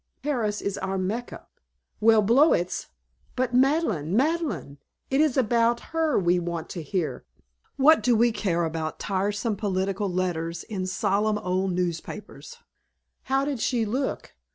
Paris 0.23 0.61
is 0.61 0.79
our 0.79 0.97
Mecca. 0.97 1.45
Well, 1.99 2.23
Blowitz" 2.23 2.87
"But 3.35 3.53
Madeleine? 3.53 4.15
Madeleine? 4.15 4.79
It 5.11 5.21
is 5.21 5.37
about 5.37 5.79
her 5.93 6.17
we 6.17 6.39
want 6.39 6.69
to 6.69 6.81
hear. 6.81 7.23
What 7.75 8.01
do 8.01 8.15
we 8.15 8.31
care 8.31 8.63
about 8.65 8.97
tiresome 8.97 9.57
political 9.57 10.09
letters 10.11 10.63
in 10.63 10.87
solemn 10.87 11.37
old 11.37 11.73
newspapers? 11.73 12.57
How 13.25 13.45
did 13.45 13.59
she 13.59 13.85
look? 13.85 14.33